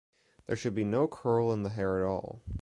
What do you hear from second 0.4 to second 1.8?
There should be no curl in the